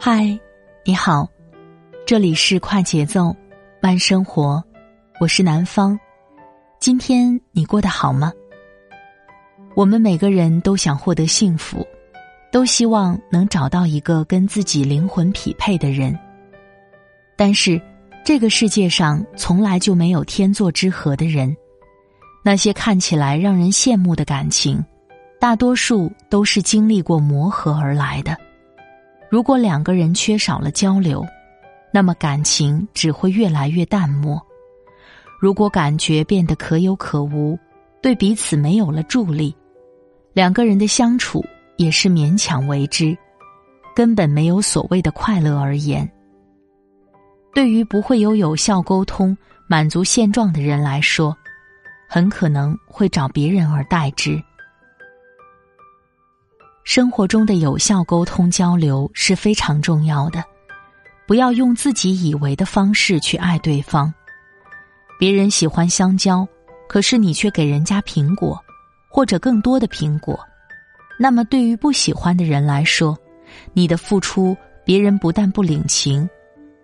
[0.00, 0.38] 嗨，
[0.84, 1.28] 你好，
[2.04, 3.34] 这里是快节奏
[3.80, 4.62] 慢生活，
[5.20, 5.98] 我是南方。
[6.80, 8.32] 今天你过得好吗？
[9.76, 11.86] 我们每个人都想获得幸福，
[12.50, 16.18] 都希望能找到一个跟自己灵魂匹配的人。
[17.36, 17.80] 但是，
[18.24, 21.56] 这个世界上从来就没有天作之合的人。
[22.44, 24.84] 那些看起来让人羡慕的感情，
[25.38, 28.36] 大多数都是经历过磨合而来的。
[29.30, 31.24] 如果两个人缺少了交流，
[31.92, 34.36] 那么感情只会越来越淡漠；
[35.40, 37.56] 如果感觉变得可有可无，
[38.02, 39.54] 对彼此没有了助力，
[40.32, 41.44] 两个人的相处
[41.76, 43.16] 也是勉强为之，
[43.94, 46.10] 根本没有所谓的快乐而言。
[47.54, 49.36] 对于不会有有效沟通、
[49.68, 51.36] 满足现状的人来说。
[52.14, 54.38] 很可能会找别人而代之。
[56.84, 60.44] 生活中的有效沟通交流是非常重要的，
[61.26, 64.12] 不要用自己以为的方式去爱对方。
[65.18, 66.46] 别人喜欢香蕉，
[66.86, 68.62] 可是你却给人家苹果，
[69.08, 70.38] 或者更多的苹果，
[71.18, 73.16] 那么对于不喜欢的人来说，
[73.72, 76.28] 你的付出别人不但不领情，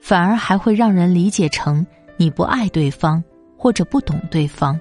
[0.00, 3.22] 反而还会让人理解成你不爱对方
[3.56, 4.76] 或者不懂对方。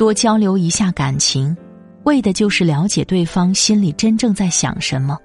[0.00, 1.54] 多交流一下感情，
[2.04, 5.18] 为的就是了解对方心里真正在想什么，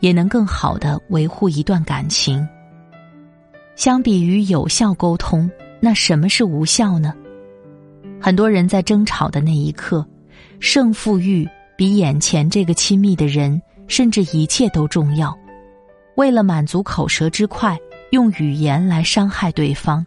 [0.00, 2.46] 也能更好的维护一段感情。
[3.74, 5.50] 相比于有效沟通，
[5.80, 7.14] 那什么是无效呢？
[8.20, 10.06] 很多人在争吵的那一刻，
[10.60, 15.34] 胜负欲比眼前这个亲密的人，甚至一切都重要。
[16.16, 17.78] 为了满足口舌之快，
[18.10, 20.04] 用语言来伤害对方，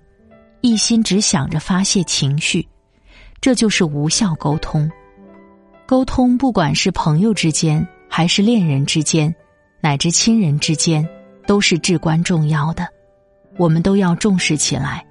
[0.61, 2.63] 一心只想着发泄情绪。
[3.45, 4.89] 这就是无效沟通。
[5.85, 9.35] 沟通，不管是朋友之间，还是恋人之间，
[9.81, 11.07] 乃至亲人之间，
[11.45, 12.87] 都是至关重要的。
[13.59, 15.05] 我们都要重视起来。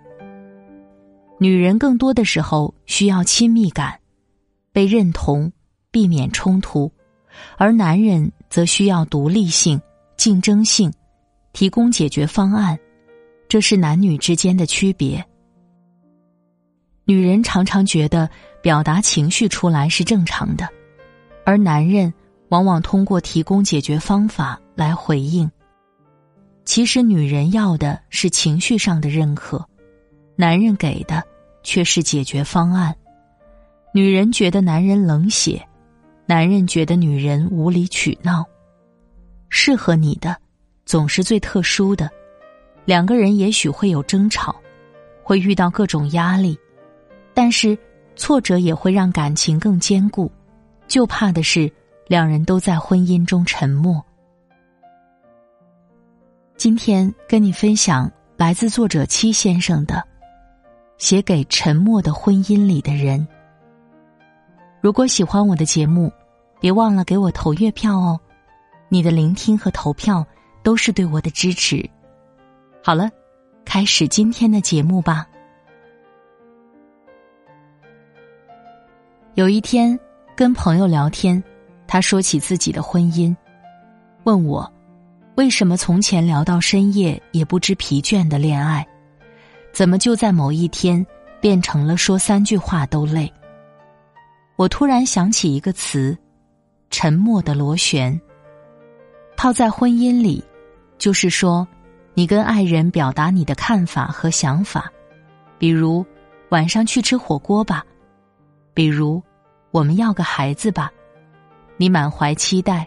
[1.39, 4.00] 女人更多的时候需要亲密感，
[4.73, 5.53] 被认同，
[5.93, 6.91] 避免冲突；
[7.56, 9.81] 而男人则需要独立性、
[10.17, 10.93] 竞争性，
[11.53, 12.77] 提供解决方案。
[13.47, 15.25] 这是男女之间的区别。
[17.07, 18.29] 女人常常觉得
[18.63, 20.69] 表达情绪出来是正常的，
[21.45, 22.13] 而男人
[22.49, 25.51] 往往通过提供解决方法来回应。
[26.65, 29.63] 其实，女人要的是情绪上的认可，
[30.35, 31.23] 男人给的
[31.63, 32.97] 却是解决方案。
[33.93, 35.63] 女人觉得男人冷血，
[36.25, 38.43] 男人觉得女人无理取闹。
[39.51, 40.35] 适合你的
[40.87, 42.11] 总是最特殊的，
[42.87, 44.57] 两个人也许会有争吵，
[45.23, 46.59] 会遇到各种压力。
[47.34, 47.77] 但是，
[48.15, 50.31] 挫折也会让感情更坚固，
[50.87, 51.71] 就怕的是
[52.06, 54.03] 两人都在婚姻中沉默。
[56.56, 59.97] 今天跟你分享来自作者七先生的
[60.97, 63.21] 《写给沉默的婚姻里的人》。
[64.81, 66.12] 如果喜欢我的节目，
[66.61, 68.21] 别忘了给我投月票哦！
[68.89, 70.25] 你的聆听和投票
[70.62, 71.84] 都是对我的支持。
[72.81, 73.11] 好了，
[73.65, 75.27] 开始今天的节目吧。
[79.34, 79.99] 有一天，
[80.37, 81.43] 跟朋友聊天，
[81.89, 83.34] 他说起自己的婚姻，
[84.22, 84.72] 问我
[85.34, 88.87] 为什么从前聊到深夜也不知疲倦的恋爱，
[89.73, 91.05] 怎么就在某一天
[91.41, 93.28] 变成了说三句话都累？
[94.55, 96.17] 我突然想起一个词：
[96.88, 98.19] 沉默的螺旋。
[99.37, 100.44] 套在婚姻里，
[100.97, 101.67] 就是说，
[102.14, 104.88] 你跟爱人表达你的看法和想法，
[105.59, 106.06] 比如
[106.50, 107.85] 晚上去吃火锅吧。
[108.75, 109.23] 比如，
[109.71, 110.93] 我们要个孩子吧，
[111.76, 112.87] 你满怀期待，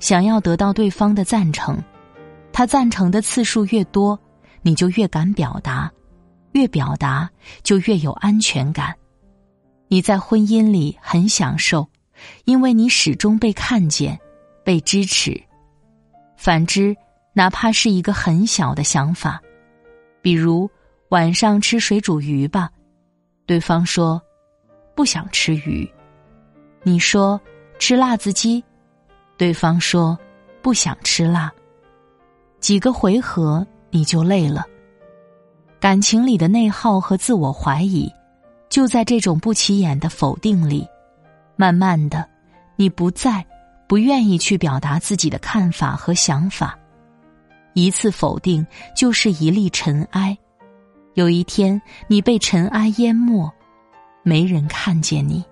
[0.00, 1.78] 想要得到对方的赞成，
[2.52, 4.18] 他赞成的次数越多，
[4.62, 5.90] 你就越敢表达，
[6.52, 7.30] 越表达
[7.62, 8.92] 就越有安全感。
[9.86, 11.88] 你在婚姻里很享受，
[12.44, 14.18] 因为你始终被看见，
[14.64, 15.40] 被支持。
[16.36, 16.96] 反之，
[17.32, 19.40] 哪怕是一个很小的想法，
[20.20, 20.68] 比如
[21.10, 22.68] 晚上吃水煮鱼吧，
[23.46, 24.20] 对方说。
[24.98, 25.88] 不想吃鱼，
[26.82, 27.40] 你说
[27.78, 28.64] 吃辣子鸡，
[29.36, 30.18] 对方说
[30.60, 31.52] 不想吃辣。
[32.58, 34.66] 几个回合你就累了。
[35.78, 38.12] 感情里的内耗和自我怀疑，
[38.68, 40.84] 就在这种不起眼的否定里，
[41.54, 42.28] 慢慢的，
[42.74, 43.46] 你不再
[43.86, 46.76] 不愿意去表达自己的看法和想法。
[47.72, 48.66] 一次否定
[48.96, 50.36] 就是一粒尘埃，
[51.14, 53.48] 有一天你被尘埃淹没，
[54.28, 55.42] 没人看见你。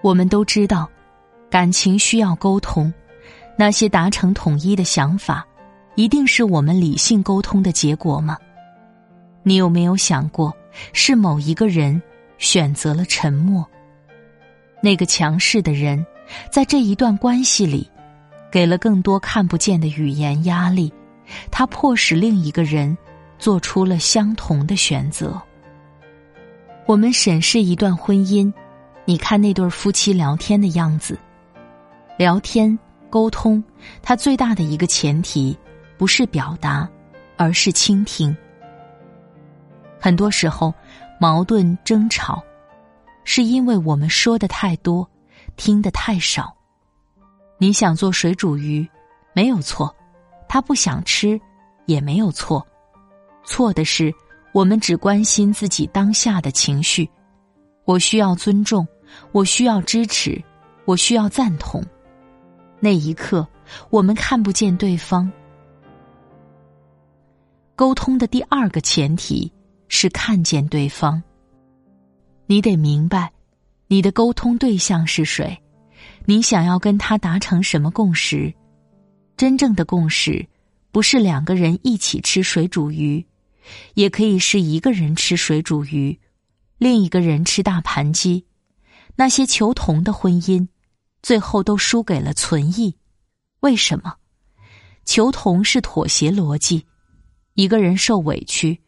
[0.00, 0.88] 我们都知道，
[1.50, 2.90] 感情需要沟通，
[3.58, 5.46] 那些达成统一的想法。
[5.96, 8.38] 一定是我们理性沟通的结果吗？
[9.42, 10.56] 你有没有想过，
[10.92, 12.00] 是某一个人
[12.38, 13.66] 选择了沉默？
[14.80, 16.06] 那个强势的人，
[16.50, 17.90] 在这一段关系里，
[18.50, 20.90] 给了更多看不见的语言压力，
[21.50, 22.96] 他迫使另一个人
[23.38, 25.38] 做出了相同的选择。
[26.88, 28.50] 我们审视一段婚姻，
[29.04, 31.18] 你看那对夫妻聊天的样子，
[32.16, 32.78] 聊天
[33.10, 33.62] 沟通，
[34.00, 35.54] 它最大的一个前提。
[35.98, 36.88] 不是表达，
[37.36, 38.34] 而是倾听。
[40.00, 40.72] 很多时候，
[41.20, 42.42] 矛盾争吵，
[43.22, 45.06] 是因为我们说的太多，
[45.56, 46.56] 听的太少。
[47.58, 48.88] 你想做水煮鱼，
[49.34, 49.94] 没有错；
[50.48, 51.38] 他不想吃，
[51.84, 52.66] 也没有错。
[53.44, 54.10] 错的是，
[54.52, 57.08] 我们只关心自己当下的情绪。
[57.84, 58.86] 我需要尊重，
[59.32, 60.42] 我需要支持，
[60.84, 61.82] 我需要赞同。
[62.80, 63.46] 那一刻，
[63.90, 65.30] 我们看不见对方。
[67.74, 69.50] 沟通的第二个前提
[69.88, 71.22] 是看见对方。
[72.46, 73.30] 你得明白，
[73.86, 75.56] 你的沟通对象是谁，
[76.24, 78.52] 你想要跟他达成什么共识。
[79.36, 80.44] 真正的共识
[80.90, 83.24] 不是两个人一起吃水煮鱼，
[83.94, 86.18] 也可以是一个人吃水煮鱼，
[86.78, 88.46] 另一个人吃大盘鸡。
[89.16, 90.68] 那些求同的婚姻，
[91.22, 92.96] 最后都输给了存异。
[93.60, 94.14] 为什么？
[95.04, 96.86] 求同是妥协逻辑。
[97.54, 98.80] 一个人受委屈，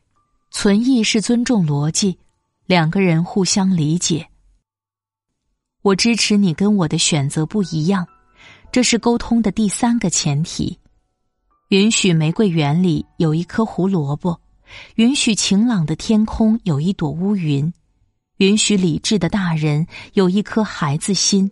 [0.52, 2.19] 存异是尊重逻辑，
[2.67, 4.28] 两个人互相理解。
[5.82, 8.06] 我支持你跟我的选择不一样，
[8.70, 10.78] 这是沟通的第三个前提。
[11.70, 14.40] 允许玫瑰园里有一颗胡萝卜，
[14.96, 17.72] 允许晴朗的天空有一朵乌云，
[18.38, 21.50] 允许理智的大人有一颗孩子心。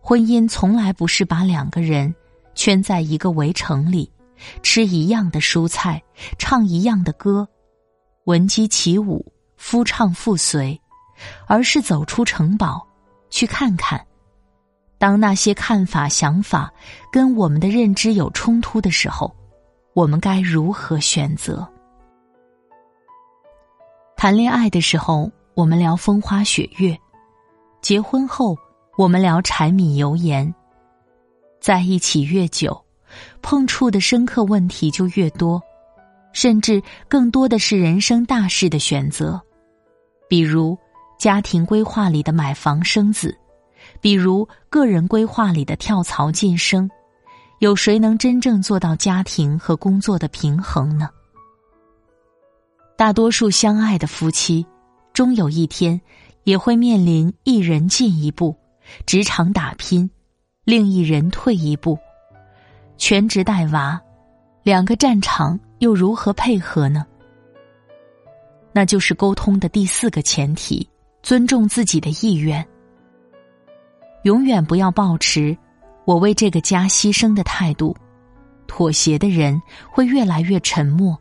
[0.00, 2.14] 婚姻从来不是把两个人
[2.54, 4.10] 圈在一个围城里。
[4.62, 6.02] 吃一样的蔬菜，
[6.38, 7.48] 唱一样的歌，
[8.24, 9.24] 闻鸡起舞，
[9.56, 10.78] 夫唱妇随，
[11.46, 12.86] 而是走出城堡，
[13.30, 13.98] 去看看，
[14.98, 16.70] 当那些看法、想法
[17.10, 19.34] 跟我们的认知有冲突的时候，
[19.94, 21.66] 我们该如何选择？
[24.16, 26.96] 谈恋爱的时候，我们聊风花雪月；
[27.82, 28.56] 结婚后，
[28.96, 30.52] 我们聊柴米油盐。
[31.60, 32.82] 在一起越久。
[33.40, 35.62] 碰触的深刻问题就越多，
[36.32, 39.40] 甚至更多的是人生大事的选择，
[40.28, 40.76] 比如
[41.18, 43.34] 家庭规划里的买房生子，
[44.00, 46.90] 比如个人规划里的跳槽晋升，
[47.60, 51.08] 有谁能真正做到家庭和工作的平衡呢？
[52.96, 54.64] 大多数相爱的夫妻，
[55.12, 56.00] 终有一天
[56.44, 58.56] 也会面临一人进一步，
[59.04, 60.08] 职场打拼，
[60.64, 61.98] 另一人退一步。
[62.96, 64.00] 全职带娃，
[64.62, 67.04] 两个战场又如何配合呢？
[68.72, 70.88] 那就是沟通的第四个前提：
[71.22, 72.66] 尊重自己的意愿。
[74.22, 75.54] 永远不要抱持
[76.06, 77.94] “我为这个家牺牲”的态度。
[78.66, 79.60] 妥协的人
[79.90, 81.16] 会越来越沉默，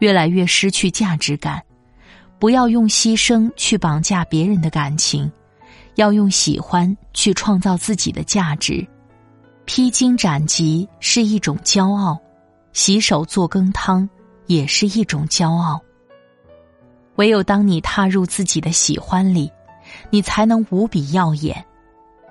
[0.00, 1.62] 越来越失去价值感。
[2.38, 5.30] 不要用牺牲去绑架别人的感情，
[5.96, 8.86] 要用喜欢去创造自己的价值。
[9.66, 12.18] 披荆斩棘是一种骄傲，
[12.72, 14.08] 洗手做羹汤
[14.46, 15.80] 也是一种骄傲。
[17.16, 19.52] 唯有当你踏入自己的喜欢里，
[20.08, 21.54] 你才能无比耀眼；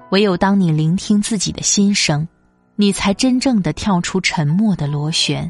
[0.10, 2.28] 唯有当你聆听自己的心声，
[2.76, 5.50] 你才真正的跳出沉默的螺旋。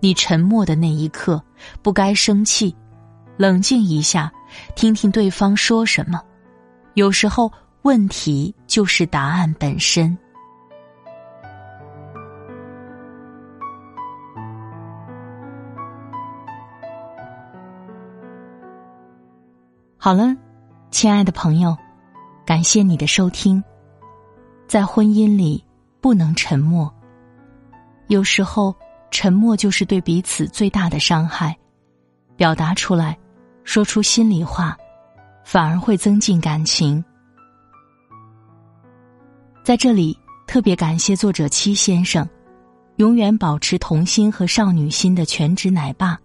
[0.00, 1.42] 你沉默的那一刻，
[1.82, 2.74] 不该生气，
[3.36, 4.32] 冷静一下，
[4.74, 6.20] 听听对方说什么。
[6.94, 7.50] 有时候，
[7.82, 10.16] 问题就是答案本身。
[19.98, 20.36] 好了，
[20.92, 21.76] 亲爱的朋友，
[22.44, 23.62] 感谢你的收听。
[24.68, 25.64] 在婚姻里
[26.00, 26.92] 不能沉默，
[28.06, 28.74] 有时候
[29.10, 31.56] 沉默就是对彼此最大的伤害。
[32.36, 33.16] 表达出来，
[33.64, 34.76] 说出心里话，
[35.44, 37.02] 反而会增进感情。
[39.64, 42.28] 在这里，特别感谢作者七先生，
[42.96, 46.18] 永远保持童心和少女心的全职奶爸。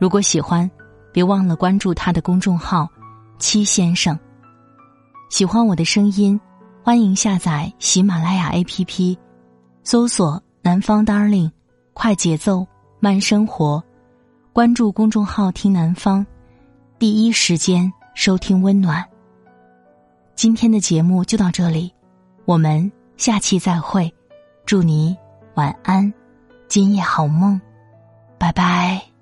[0.00, 0.68] 如果喜欢，
[1.12, 2.88] 别忘了关注他的公众号
[3.38, 4.18] “七先生”。
[5.30, 6.40] 喜欢我的声音，
[6.82, 9.16] 欢迎下载喜马拉雅 APP，
[9.84, 11.50] 搜索“南方 Darling”，
[11.98, 12.64] 快节奏
[13.00, 13.82] 慢生活。
[14.52, 16.24] 关注公众号“听南方”，
[17.00, 17.90] 第一时间。
[18.14, 19.04] 收听温暖。
[20.34, 21.92] 今天的节目就到这里，
[22.46, 24.10] 我们下期再会。
[24.64, 25.14] 祝你
[25.54, 26.10] 晚安，
[26.66, 27.60] 今夜好梦，
[28.38, 29.15] 拜拜。